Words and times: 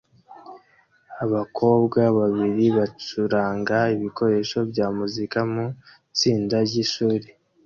abakobwa 1.23 2.01
babiri 2.17 2.65
bacuranga 2.77 3.77
ibikoresho 3.95 4.57
bya 4.71 4.87
muzika 4.97 5.39
mu 5.51 5.65
itsinda 6.11 6.57
ryishuri 6.67 7.27